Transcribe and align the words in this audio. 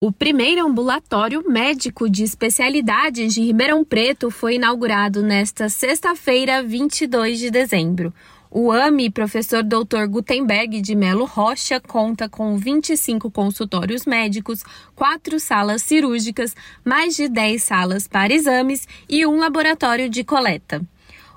O 0.00 0.12
primeiro 0.12 0.64
ambulatório 0.64 1.42
médico 1.50 2.08
de 2.08 2.22
especialidades 2.22 3.34
de 3.34 3.42
Ribeirão 3.42 3.84
Preto 3.84 4.30
foi 4.30 4.54
inaugurado 4.54 5.24
nesta 5.24 5.68
sexta-feira, 5.68 6.62
22 6.62 7.40
de 7.40 7.50
dezembro. 7.50 8.14
O 8.48 8.70
AMI, 8.70 9.10
professor 9.10 9.64
Dr. 9.64 10.06
Gutenberg 10.08 10.80
de 10.80 10.94
Melo 10.94 11.24
Rocha, 11.24 11.80
conta 11.80 12.28
com 12.28 12.56
25 12.56 13.28
consultórios 13.28 14.06
médicos, 14.06 14.62
quatro 14.94 15.40
salas 15.40 15.82
cirúrgicas, 15.82 16.54
mais 16.84 17.16
de 17.16 17.28
10 17.28 17.60
salas 17.60 18.06
para 18.06 18.32
exames 18.32 18.86
e 19.08 19.26
um 19.26 19.36
laboratório 19.40 20.08
de 20.08 20.22
coleta. 20.22 20.80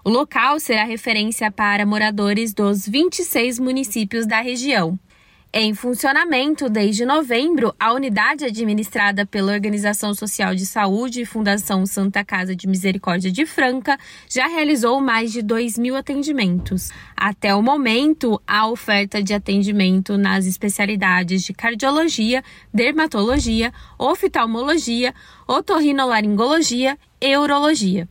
O 0.04 0.10
local 0.12 0.60
será 0.60 0.84
referência 0.84 1.50
para 1.50 1.84
moradores 1.84 2.54
dos 2.54 2.88
26 2.88 3.58
municípios 3.58 4.28
da 4.28 4.40
região. 4.40 5.00
Em 5.54 5.74
funcionamento 5.74 6.70
desde 6.70 7.06
novembro, 7.06 7.76
a 7.78 7.92
unidade 7.92 8.46
administrada 8.46 9.26
pela 9.26 9.52
Organização 9.52 10.14
Social 10.14 10.56
de 10.56 10.66
Saúde 10.66 11.20
e 11.20 11.26
Fundação 11.26 11.86
Santa 11.86 12.24
Casa 12.24 12.56
de 12.56 12.66
Misericórdia 12.66 13.30
de 13.30 13.46
Franca 13.46 14.00
já 14.30 14.48
realizou 14.48 15.02
mais 15.02 15.30
de 15.30 15.42
2 15.42 15.78
mil 15.78 15.94
atendimentos. 15.98 16.90
Até 17.18 17.54
o 17.54 17.62
momento, 17.62 18.42
a 18.48 18.66
oferta 18.70 19.22
de 19.22 19.34
atendimento 19.34 20.18
nas 20.18 20.46
especialidades 20.46 21.44
de 21.44 21.52
cardiologia, 21.52 22.42
dermatologia, 22.74 23.74
oftalmologia, 24.00 25.14
otorrinolaringologia 25.46 26.98
e 27.20 27.38
urologia. 27.38 28.08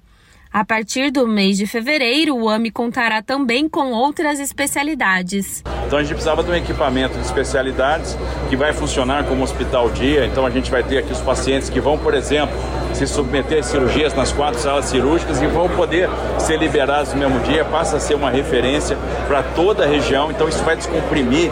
A 0.53 0.65
partir 0.65 1.13
do 1.13 1.29
mês 1.29 1.57
de 1.57 1.65
fevereiro, 1.65 2.37
o 2.37 2.49
AMI 2.49 2.73
contará 2.73 3.23
também 3.23 3.69
com 3.69 3.93
outras 3.93 4.41
especialidades. 4.41 5.63
Então 5.87 5.97
a 5.97 6.03
gente 6.03 6.15
precisava 6.15 6.43
de 6.43 6.51
um 6.51 6.55
equipamento 6.57 7.15
de 7.15 7.25
especialidades 7.25 8.19
que 8.49 8.57
vai 8.57 8.73
funcionar 8.73 9.23
como 9.27 9.45
hospital 9.45 9.89
dia. 9.91 10.27
Então 10.27 10.45
a 10.45 10.51
gente 10.51 10.69
vai 10.69 10.83
ter 10.83 10.99
aqui 10.99 11.13
os 11.13 11.21
pacientes 11.21 11.71
que 11.71 11.79
vão, 11.79 11.97
por 11.97 12.15
exemplo, 12.15 12.57
se 12.93 13.07
submeter 13.07 13.61
a 13.61 13.63
cirurgias 13.63 14.13
nas 14.13 14.33
quatro 14.33 14.59
salas 14.59 14.87
cirúrgicas 14.87 15.41
e 15.41 15.47
vão 15.47 15.69
poder 15.69 16.11
ser 16.41 16.59
liberados 16.59 17.15
no 17.15 17.21
mesmo 17.21 17.39
dia. 17.45 17.65
Passa 17.65 17.99
a 17.99 18.01
ser 18.01 18.15
uma 18.15 18.29
referência 18.29 18.99
para 19.29 19.45
toda 19.45 19.85
a 19.85 19.87
região. 19.87 20.33
Então 20.33 20.49
isso 20.49 20.65
vai 20.65 20.75
descomprimir 20.75 21.49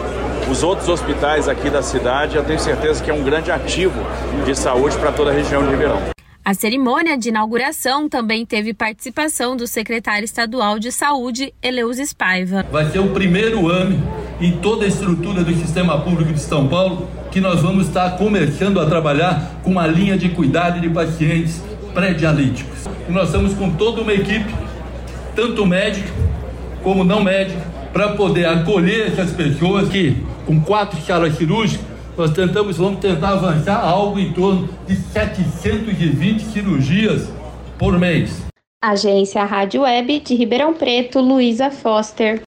os 0.51 0.61
outros 0.61 0.89
hospitais 0.89 1.47
aqui 1.47 1.69
da 1.69 1.81
cidade. 1.81 2.35
Eu 2.35 2.43
tenho 2.43 2.59
certeza 2.59 3.01
que 3.01 3.09
é 3.09 3.13
um 3.13 3.23
grande 3.23 3.49
ativo 3.49 4.01
de 4.45 4.53
saúde 4.53 4.97
para 4.97 5.13
toda 5.13 5.31
a 5.31 5.33
região 5.33 5.63
de 5.63 5.69
Ribeirão. 5.69 6.18
A 6.49 6.53
cerimônia 6.55 7.15
de 7.15 7.29
inauguração 7.29 8.09
também 8.09 8.43
teve 8.43 8.73
participação 8.73 9.55
do 9.55 9.67
secretário 9.67 10.25
estadual 10.25 10.79
de 10.79 10.91
saúde, 10.91 11.53
Eleus 11.61 11.97
Spaiva. 11.97 12.65
Vai 12.71 12.89
ser 12.89 12.97
o 12.97 13.09
primeiro 13.09 13.67
ano 13.67 14.01
em 14.41 14.53
toda 14.53 14.83
a 14.83 14.87
estrutura 14.87 15.43
do 15.43 15.53
sistema 15.53 16.01
público 16.01 16.33
de 16.33 16.39
São 16.39 16.67
Paulo 16.67 17.07
que 17.31 17.39
nós 17.39 17.61
vamos 17.61 17.85
estar 17.85 18.17
começando 18.17 18.79
a 18.79 18.87
trabalhar 18.87 19.59
com 19.61 19.69
uma 19.69 19.85
linha 19.85 20.17
de 20.17 20.29
cuidado 20.29 20.81
de 20.81 20.89
pacientes 20.89 21.61
pré-dialíticos. 21.93 22.79
E 23.07 23.11
nós 23.11 23.27
estamos 23.27 23.53
com 23.53 23.69
toda 23.69 24.01
uma 24.01 24.11
equipe, 24.11 24.51
tanto 25.35 25.67
médica 25.67 26.11
como 26.81 27.03
não 27.03 27.23
médica, 27.23 27.61
para 27.93 28.13
poder 28.13 28.45
acolher 28.45 29.09
essas 29.09 29.31
pessoas 29.33 29.87
que, 29.87 30.17
com 30.47 30.59
quatro 30.59 30.99
salas 31.01 31.37
cirúrgicas, 31.37 31.85
nós 32.19 32.31
tentamos, 32.31 32.75
vamos 32.75 32.99
tentar 32.99 33.29
avançar 33.29 33.79
algo 33.81 34.19
em 34.19 34.33
torno 34.33 34.67
de 34.85 34.93
720 34.93 36.41
cirurgias 36.41 37.29
por 37.77 37.97
mês. 37.97 38.45
Agência 38.83 39.45
Rádio 39.45 39.83
Web 39.83 40.19
de 40.19 40.35
Ribeirão 40.35 40.73
Preto, 40.73 41.21
Luísa 41.21 41.71
Foster. 41.71 42.41